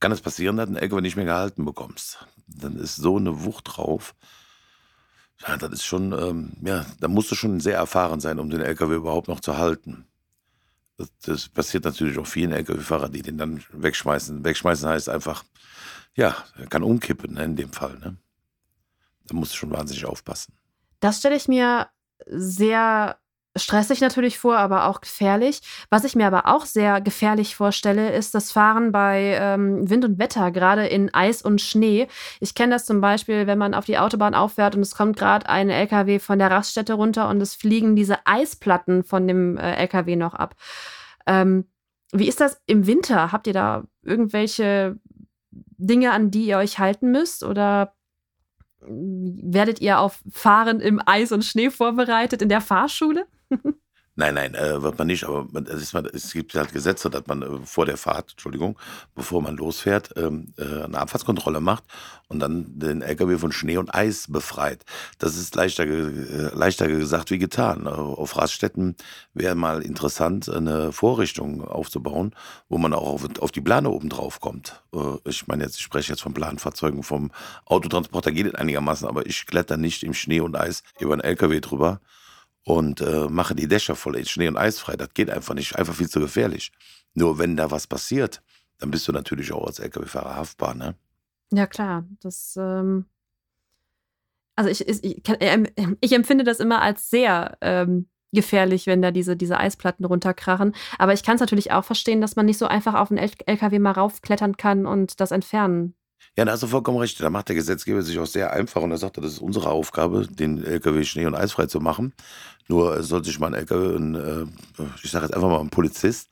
[0.00, 2.24] kann es passieren, dass du den LKW nicht mehr gehalten bekommst.
[2.46, 4.14] Dann ist so eine Wucht drauf,
[5.46, 8.60] ja, das ist schon, ähm, ja, da musst du schon sehr erfahren sein, um den
[8.60, 10.06] LKW überhaupt noch zu halten.
[10.96, 14.44] Das, das passiert natürlich auch vielen LKW-Fahrern, die den dann wegschmeißen.
[14.44, 15.44] Wegschmeißen heißt einfach,
[16.14, 17.96] ja, er kann umkippen ne, in dem Fall.
[17.98, 18.16] Ne?
[19.26, 20.54] Da musst du schon wahnsinnig aufpassen.
[20.98, 21.88] Das stelle ich mir
[22.26, 23.18] sehr
[23.58, 25.60] stressig natürlich vor, aber auch gefährlich.
[25.90, 30.18] Was ich mir aber auch sehr gefährlich vorstelle, ist das Fahren bei ähm, Wind und
[30.18, 32.08] Wetter, gerade in Eis und Schnee.
[32.40, 35.48] Ich kenne das zum Beispiel, wenn man auf die Autobahn auffährt und es kommt gerade
[35.48, 40.16] ein LKW von der Raststätte runter und es fliegen diese Eisplatten von dem äh, LKW
[40.16, 40.54] noch ab.
[41.26, 41.66] Ähm,
[42.12, 43.32] wie ist das im Winter?
[43.32, 44.98] Habt ihr da irgendwelche
[45.50, 47.44] Dinge, an die ihr euch halten müsst?
[47.44, 47.94] Oder
[48.80, 53.26] werdet ihr auf Fahren im Eis und Schnee vorbereitet in der Fahrschule?
[54.20, 57.28] Nein, nein, äh, wird man nicht, aber man, es, man, es, gibt halt Gesetze, dass
[57.28, 58.76] man äh, vor der Fahrt, Entschuldigung,
[59.14, 61.84] bevor man losfährt, ähm, äh, eine Abfahrtskontrolle macht
[62.26, 64.84] und dann den LKW von Schnee und Eis befreit.
[65.20, 67.86] Das ist leichter, äh, leichter gesagt wie getan.
[67.86, 68.96] Äh, auf Raststätten
[69.34, 72.34] wäre mal interessant, eine Vorrichtung aufzubauen,
[72.68, 74.82] wo man auch auf, auf die Plane oben drauf kommt.
[74.92, 77.30] Äh, ich meine jetzt, ich spreche jetzt von Planfahrzeugen, vom
[77.66, 81.60] Autotransporter geht es einigermaßen, aber ich kletter nicht im Schnee und Eis über einen LKW
[81.60, 82.00] drüber
[82.68, 84.94] und äh, mache die Dächer voll Schnee und Eis frei.
[84.96, 86.70] Das geht einfach nicht, einfach viel zu gefährlich.
[87.14, 88.42] Nur wenn da was passiert,
[88.78, 90.94] dann bist du natürlich auch als LKW-Fahrer haftbar, ne?
[91.50, 92.04] Ja, klar.
[92.20, 93.06] Das, ähm
[94.54, 95.66] also ich, ich, ähm,
[96.02, 100.74] ich, empfinde das immer als sehr ähm, gefährlich, wenn da diese, diese Eisplatten runterkrachen.
[100.98, 103.78] Aber ich kann es natürlich auch verstehen, dass man nicht so einfach auf einen LKW
[103.78, 105.94] mal raufklettern kann und das entfernen
[106.36, 107.20] ja, da hast du vollkommen recht.
[107.20, 110.26] Da macht der Gesetzgeber sich auch sehr einfach und er sagt, das ist unsere Aufgabe,
[110.26, 112.14] den LKW schnee- und eisfrei zu machen.
[112.68, 114.46] Nur soll sich mal ein LKW, ein, äh,
[115.02, 116.28] ich sage jetzt einfach mal ein Polizist,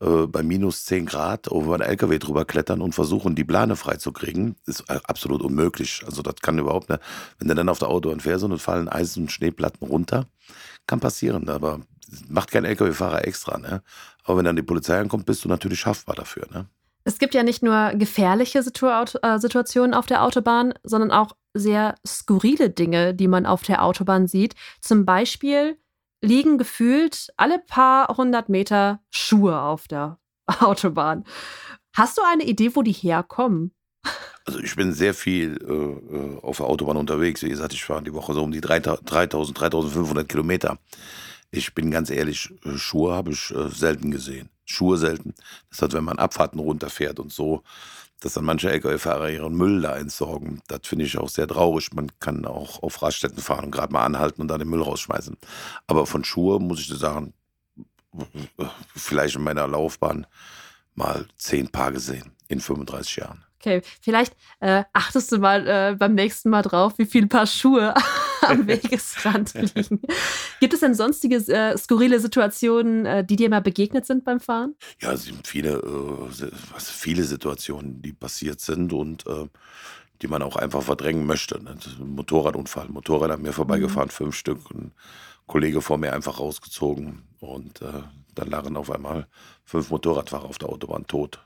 [0.00, 4.56] äh, bei minus 10 Grad über einen LKW drüber klettern und versuchen, die Plane freizukriegen,
[4.66, 6.02] ist absolut unmöglich.
[6.06, 7.00] Also das kann überhaupt nicht.
[7.38, 10.26] Wenn du dann auf der Autobahn fährst und fallen Eis- und Schneeplatten runter,
[10.86, 11.80] kann passieren, aber
[12.28, 13.58] macht kein LKW-Fahrer extra.
[13.58, 13.82] Ne?
[14.24, 16.46] Aber wenn dann die Polizei ankommt, bist du natürlich haftbar dafür.
[16.52, 16.66] Ne?
[17.04, 21.94] Es gibt ja nicht nur gefährliche Situa äh, Situationen auf der Autobahn, sondern auch sehr
[22.06, 24.54] skurrile Dinge, die man auf der Autobahn sieht.
[24.80, 25.78] Zum Beispiel
[26.22, 30.18] liegen gefühlt alle paar hundert Meter Schuhe auf der
[30.60, 31.24] Autobahn.
[31.96, 33.72] Hast du eine Idee, wo die herkommen?
[34.44, 37.42] Also ich bin sehr viel äh, äh auf der Autobahn unterwegs.
[37.42, 40.78] Wie gesagt, ich fahre die Woche so um die 3000, 3500 Kilometer.
[41.50, 44.48] Ich bin ganz ehrlich, äh, Schuhe habe ich äh, selten gesehen.
[44.64, 45.34] Schuhe selten.
[45.68, 47.62] Das heißt, wenn man Abfahrten runterfährt und so,
[48.20, 50.62] dass dann manche Lkw-Fahrer ihren Müll da entsorgen.
[50.68, 51.92] Das finde ich auch sehr traurig.
[51.94, 55.36] Man kann auch auf Raststätten fahren und gerade mal anhalten und dann den Müll rausschmeißen.
[55.86, 57.32] Aber von Schuhe muss ich dir sagen,
[58.94, 60.26] vielleicht in meiner Laufbahn
[60.94, 63.44] mal zehn Paar gesehen in 35 Jahren.
[63.58, 67.94] Okay, vielleicht äh, achtest du mal äh, beim nächsten Mal drauf, wie viele Paar Schuhe
[68.50, 70.00] am Wegesrand liegen.
[70.60, 74.74] Gibt es denn sonstige äh, skurrile Situationen, äh, die dir mal begegnet sind beim Fahren?
[75.00, 79.46] Ja, es sind viele, äh, viele Situationen, die passiert sind und äh,
[80.22, 81.62] die man auch einfach verdrängen möchte.
[81.62, 81.76] Ne?
[81.98, 84.12] Motorradunfall, Motorrad an mir vorbeigefahren, mhm.
[84.12, 84.70] fünf Stück.
[84.70, 84.92] Ein
[85.46, 89.26] Kollege vor mir einfach rausgezogen und dann lagen auf einmal
[89.64, 91.44] fünf Motorradfahrer auf der Autobahn tot.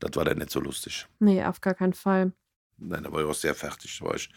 [0.00, 1.06] Das war dann nicht so lustig.
[1.18, 2.32] Nee, auf gar keinen Fall.
[2.78, 3.98] Nein, da war ich auch sehr fertig.
[3.98, 4.30] Da war ich,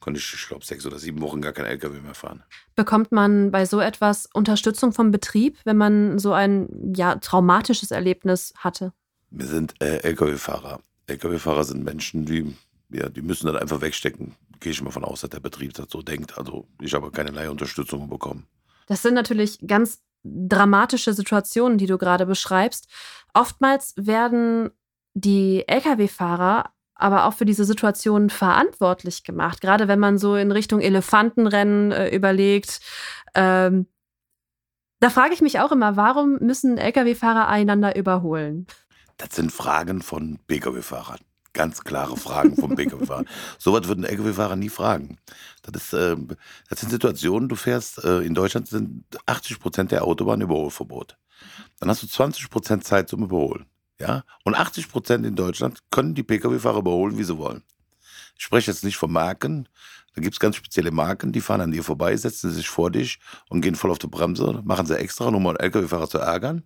[0.00, 2.42] konnte ich, ich glaube, sechs oder sieben Wochen gar kein LKW mehr fahren.
[2.76, 8.54] Bekommt man bei so etwas Unterstützung vom Betrieb, wenn man so ein ja, traumatisches Erlebnis
[8.56, 8.92] hatte?
[9.30, 10.80] Wir sind äh, LKW-Fahrer.
[11.06, 12.56] LKW-Fahrer sind Menschen, die,
[12.90, 14.36] ja, die müssen dann einfach wegstecken.
[14.60, 16.38] Gehe ich mal von aus, dass der Betrieb das so denkt.
[16.38, 18.46] Also ich habe keinerlei Unterstützung bekommen.
[18.86, 22.88] Das sind natürlich ganz dramatische Situationen, die du gerade beschreibst.
[23.34, 24.70] Oftmals werden
[25.14, 29.60] die Lkw-Fahrer aber auch für diese Situation verantwortlich gemacht.
[29.60, 32.80] Gerade wenn man so in Richtung Elefantenrennen äh, überlegt.
[33.34, 33.86] Ähm,
[35.00, 38.66] da frage ich mich auch immer, warum müssen Lkw-Fahrer einander überholen?
[39.16, 41.20] Das sind Fragen von Pkw-Fahrern.
[41.52, 43.24] Ganz klare Fragen vom Pkw-Fahrer.
[43.58, 45.18] so was würden Lkw-Fahrer nie fragen.
[45.62, 46.16] Das, ist, äh,
[46.68, 51.16] das sind Situationen, du fährst, äh, in Deutschland sind 80 Prozent der Autobahn Überholverbot.
[51.78, 53.66] Dann hast du 20 Prozent Zeit zum Überholen.
[54.00, 54.24] Ja?
[54.44, 57.62] Und 80 Prozent in Deutschland können die Pkw-Fahrer überholen, wie sie wollen.
[58.36, 59.68] Ich spreche jetzt nicht von Marken.
[60.14, 63.18] Da gibt es ganz spezielle Marken, die fahren an dir vorbei, setzen sich vor dich
[63.48, 66.64] und gehen voll auf die Bremse, machen sie extra, um einen Lkw-Fahrer zu ärgern.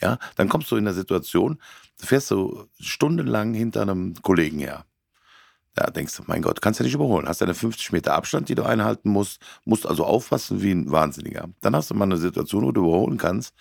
[0.00, 1.60] Ja, dann kommst du in der Situation,
[2.00, 4.86] du fährst so stundenlang hinter einem Kollegen her.
[5.74, 7.28] Da denkst du, mein Gott, kannst du nicht überholen.
[7.28, 11.48] Hast eine 50 Meter Abstand, die du einhalten musst, musst also aufpassen wie ein Wahnsinniger.
[11.60, 13.54] Dann hast du mal eine Situation, wo du überholen kannst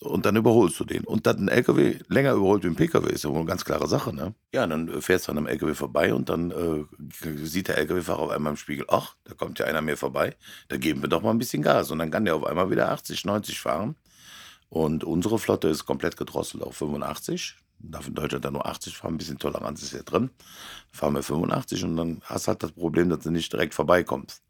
[0.00, 1.04] und dann überholst du den.
[1.04, 3.88] Und dass ein LKW länger überholt wie ein PKW ist ja wohl eine ganz klare
[3.88, 4.34] Sache, ne?
[4.52, 6.84] Ja, dann fährst du an einem LKW vorbei und dann äh,
[7.44, 10.36] sieht der LKW-Fahrer auf einmal im Spiegel, ach, da kommt ja einer mehr vorbei,
[10.68, 11.90] da geben wir doch mal ein bisschen Gas.
[11.90, 13.96] Und dann kann der auf einmal wieder 80, 90 fahren.
[14.68, 17.56] Und unsere Flotte ist komplett gedrosselt auf 85.
[17.80, 20.30] Darf in Deutschland dann nur 80 fahren, ein bisschen Toleranz ist ja drin.
[20.92, 24.42] Fahren wir 85 und dann hast du halt das Problem, dass du nicht direkt vorbeikommst.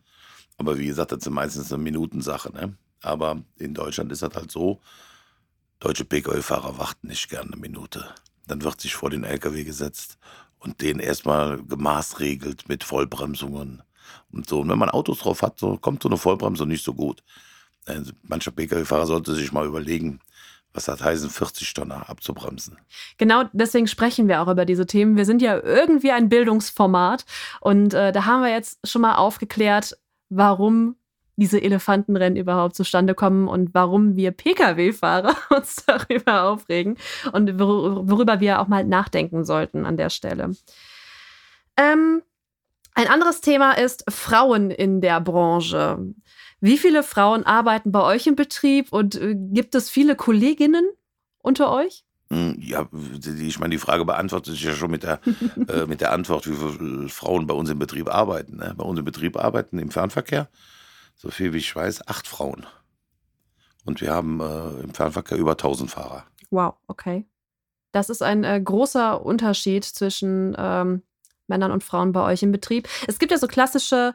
[0.56, 2.76] Aber wie gesagt, das ist meistens eine Minutensache, ne?
[3.00, 4.80] Aber in Deutschland ist das halt so,
[5.80, 8.04] Deutsche Pkw-Fahrer warten nicht gerne eine Minute.
[8.46, 10.18] Dann wird sich vor den LKW gesetzt
[10.58, 13.82] und den erstmal gemaßregelt mit Vollbremsungen
[14.32, 14.60] und so.
[14.60, 17.22] Und wenn man Autos drauf hat, so kommt so eine Vollbremsung nicht so gut.
[17.86, 20.20] Also mancher Pkw-Fahrer sollte sich mal überlegen,
[20.72, 22.78] was hat heißen, 40 Tonner abzubremsen.
[23.16, 25.16] Genau deswegen sprechen wir auch über diese Themen.
[25.16, 27.24] Wir sind ja irgendwie ein Bildungsformat
[27.60, 29.96] und äh, da haben wir jetzt schon mal aufgeklärt,
[30.28, 30.96] warum
[31.38, 36.98] diese Elefantenrennen überhaupt zustande kommen und warum wir Pkw-Fahrer uns darüber aufregen
[37.32, 40.56] und worüber wir auch mal nachdenken sollten an der Stelle.
[41.76, 42.22] Ähm,
[42.94, 46.12] ein anderes Thema ist Frauen in der Branche.
[46.60, 50.84] Wie viele Frauen arbeiten bei euch im Betrieb und äh, gibt es viele Kolleginnen
[51.38, 52.04] unter euch?
[52.30, 52.88] Hm, ja,
[53.40, 55.20] ich meine, die Frage beantwortet sich ja schon mit der,
[55.68, 58.56] äh, mit der Antwort, wie viele Frauen bei uns im Betrieb arbeiten.
[58.56, 58.74] Ne?
[58.76, 60.48] Bei uns im Betrieb arbeiten im Fernverkehr
[61.18, 62.66] so viel wie ich weiß, acht Frauen.
[63.84, 66.24] Und wir haben äh, im Fernverkehr über 1000 Fahrer.
[66.50, 67.26] Wow, okay.
[67.92, 71.02] Das ist ein äh, großer Unterschied zwischen ähm,
[71.46, 72.88] Männern und Frauen bei euch im Betrieb.
[73.06, 74.14] Es gibt ja so klassische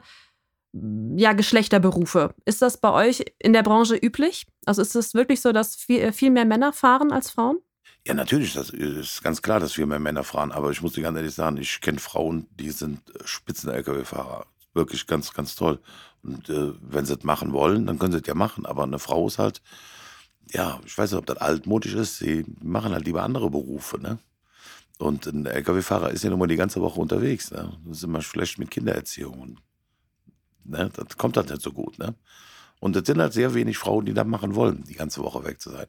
[1.16, 2.34] ja, Geschlechterberufe.
[2.44, 4.46] Ist das bei euch in der Branche üblich?
[4.66, 7.58] Also ist es wirklich so, dass viel, äh, viel mehr Männer fahren als Frauen?
[8.06, 10.52] Ja, natürlich, das ist ganz klar, dass viel mehr Männer fahren.
[10.52, 14.46] Aber ich muss dir ganz ehrlich sagen, ich kenne Frauen, die sind Spitzen-Lkw-Fahrer.
[14.74, 15.80] Wirklich ganz, ganz toll.
[16.22, 18.66] Und äh, wenn sie das machen wollen, dann können sie das ja machen.
[18.66, 19.62] Aber eine Frau ist halt,
[20.50, 24.18] ja, ich weiß nicht, ob das altmodisch ist, sie machen halt lieber andere Berufe, ne?
[24.98, 27.76] Und ein LKW-Fahrer ist ja nun mal die ganze Woche unterwegs, ne?
[27.84, 29.40] Das ist immer schlecht mit Kindererziehung.
[29.40, 29.58] Und,
[30.64, 30.90] ne?
[30.94, 32.14] Das kommt halt nicht so gut, ne?
[32.80, 35.60] Und das sind halt sehr wenig Frauen, die das machen wollen, die ganze Woche weg
[35.60, 35.86] zu sein.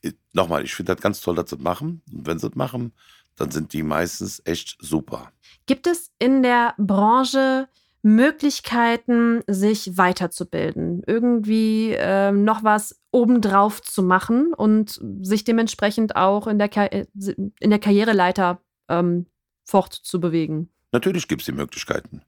[0.00, 2.02] Ich, nochmal, ich finde das ganz toll, dass sie das machen.
[2.12, 2.92] Und wenn sie das machen,
[3.36, 5.32] dann sind die meistens echt super.
[5.66, 7.68] Gibt es in der Branche
[8.02, 16.58] Möglichkeiten, sich weiterzubilden, irgendwie äh, noch was obendrauf zu machen und sich dementsprechend auch in
[16.58, 19.26] der, Ka in der Karriereleiter ähm,
[19.64, 20.72] fortzubewegen?
[20.90, 22.22] Natürlich gibt es die Möglichkeiten.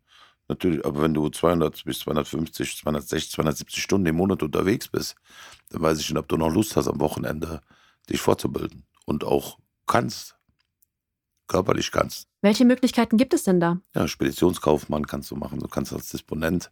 [0.48, 5.16] Natürlich, aber wenn du 200 bis 250, 260, 270 Stunden im Monat unterwegs bist,
[5.70, 7.62] dann weiß ich nicht, ob du noch Lust hast, am Wochenende
[8.10, 10.37] dich fortzubilden und auch kannst,
[11.46, 12.28] körperlich kannst.
[12.42, 13.80] Welche Möglichkeiten gibt es denn da?
[13.94, 16.70] Ja, Speditionskaufmann kannst du machen, du kannst als Disponent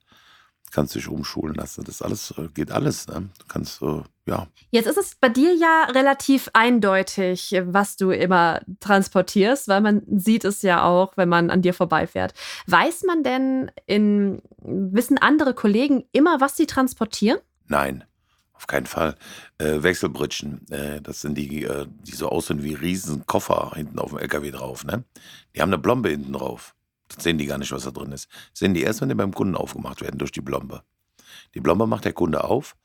[0.72, 1.84] kannst dich umschulen lassen.
[1.84, 3.06] Das alles äh, geht alles.
[3.06, 3.28] Ne?
[3.38, 4.48] Du kannst, äh, ja.
[4.70, 10.44] Jetzt ist es bei dir ja relativ eindeutig, was du immer transportierst, weil man sieht
[10.44, 12.34] es ja auch, wenn man an dir vorbeifährt.
[12.66, 17.38] Weiß man denn in, wissen andere Kollegen immer, was sie transportieren?
[17.68, 18.04] Nein.
[18.62, 19.16] Auf keinen Fall.
[19.58, 24.10] Äh, Wechselbrötchen, äh, das sind die, äh, die so aussehen wie riesen Koffer hinten auf
[24.10, 24.84] dem LKW drauf.
[24.84, 25.02] Ne?
[25.56, 26.76] Die haben eine Blombe hinten drauf.
[27.08, 28.28] Das sehen die gar nicht, was da drin ist.
[28.30, 30.84] Das sehen die erst, wenn die beim Kunden aufgemacht werden durch die Blombe.
[31.56, 32.76] Die Blombe macht der Kunde auf,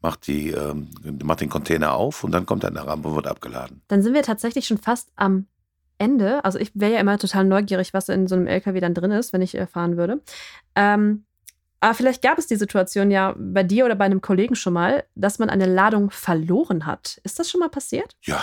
[0.00, 0.90] macht, die, ähm,
[1.22, 3.80] macht den Container auf und dann kommt er in der Rampe und wird abgeladen.
[3.86, 5.46] Dann sind wir tatsächlich schon fast am
[5.98, 6.44] Ende.
[6.44, 9.32] Also ich wäre ja immer total neugierig, was in so einem LKW dann drin ist,
[9.32, 10.20] wenn ich erfahren würde.
[10.74, 11.26] Ähm,
[11.82, 15.02] aber vielleicht gab es die Situation ja bei dir oder bei einem Kollegen schon mal,
[15.16, 17.20] dass man eine Ladung verloren hat.
[17.24, 18.14] Ist das schon mal passiert?
[18.22, 18.40] Ja,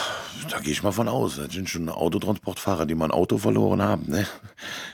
[0.49, 1.37] da gehe ich mal von aus.
[1.37, 4.07] Das sind schon Autotransportfahrer, die mal ein Auto verloren haben.
[4.07, 4.27] Ne?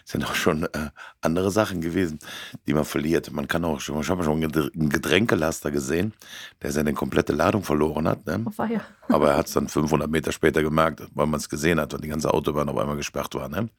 [0.03, 2.19] Das sind auch schon äh, andere Sachen gewesen,
[2.67, 3.31] die man verliert.
[3.31, 6.13] Man kann auch schon, ich habe schon einen Getränkelaster gesehen,
[6.61, 8.27] der seine komplette Ladung verloren hat.
[8.27, 8.45] Ne?
[8.59, 8.81] Oh, ja.
[9.07, 12.01] Aber er hat es dann 500 Meter später gemerkt, weil man es gesehen hat, weil
[12.01, 13.49] die ganze Autobahn auf einmal gesperrt war.
[13.49, 13.69] Ne?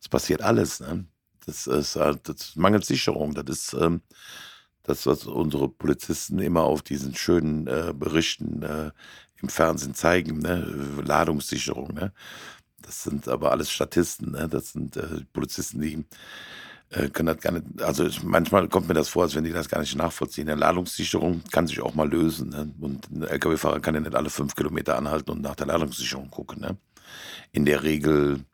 [0.00, 0.80] Das passiert alles.
[0.80, 1.04] Ne?
[1.48, 3.32] Das ist halt, das mangelt Sicherung.
[3.32, 4.02] Das ist ähm,
[4.82, 8.90] das, was unsere Polizisten immer auf diesen schönen äh, Berichten äh,
[9.40, 10.66] im Fernsehen zeigen, ne?
[11.02, 11.94] Ladungssicherung.
[11.94, 12.12] Ne?
[12.82, 14.46] Das sind aber alles Statisten, ne?
[14.46, 16.04] das sind äh, Polizisten, die
[16.90, 19.70] äh, können das gar nicht, also manchmal kommt mir das vor, als wenn die das
[19.70, 20.50] gar nicht nachvollziehen.
[20.50, 22.50] Eine Ladungssicherung kann sich auch mal lösen.
[22.50, 22.74] Ne?
[22.78, 26.60] Und ein LKW-Fahrer kann ja nicht alle fünf Kilometer anhalten und nach der Ladungssicherung gucken.
[26.60, 26.76] Ne?
[27.52, 28.44] In der Regel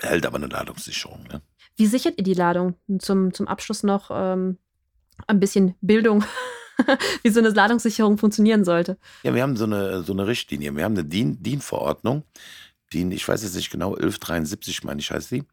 [0.00, 1.22] hält aber eine Ladungssicherung.
[1.24, 1.40] Ne?
[1.76, 2.74] Wie sichert ihr die Ladung?
[2.98, 4.58] Zum, zum Abschluss noch ähm,
[5.26, 6.24] ein bisschen Bildung,
[7.22, 8.98] wie so eine Ladungssicherung funktionieren sollte.
[9.22, 10.74] Ja, wir haben so eine, so eine Richtlinie.
[10.76, 12.24] Wir haben eine DIN-Verordnung.
[12.92, 15.44] DIN, ich weiß jetzt nicht genau, 1173 meine ich heißt sie.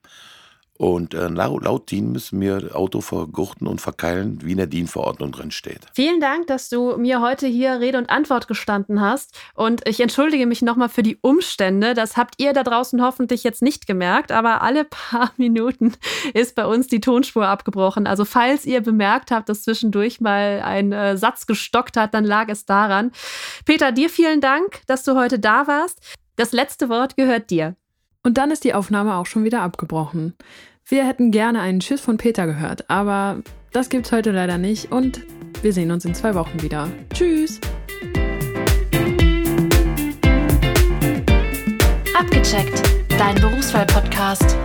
[0.82, 5.52] Und äh, laut DIN müssen wir Auto vergurten und verkeilen, wie in der DIN-Verordnung drin
[5.52, 5.82] steht.
[5.94, 9.38] Vielen Dank, dass du mir heute hier Rede und Antwort gestanden hast.
[9.56, 11.96] Und ich entschuldige mich nochmal für die Umstände.
[11.96, 15.96] Das habt ihr da draußen hoffentlich jetzt nicht gemerkt, aber alle paar Minuten
[16.34, 18.08] ist bei uns die Tonspur abgebrochen.
[18.08, 22.48] Also falls ihr bemerkt habt, dass zwischendurch mal ein äh, Satz gestockt hat, dann lag
[22.48, 23.12] es daran.
[23.66, 26.00] Peter, dir vielen Dank, dass du heute da warst.
[26.38, 27.76] Das letzte Wort gehört dir.
[28.24, 30.36] Und dann ist die Aufnahme auch schon wieder abgebrochen.
[30.92, 35.22] Wir hätten gerne einen Tschüss von Peter gehört, aber das gibt's heute leider nicht und
[35.62, 36.90] wir sehen uns in zwei Wochen wieder.
[37.14, 37.62] Tschüss!
[42.18, 42.82] Abgecheckt,
[43.20, 44.58] dein Berufswahl-Podcast.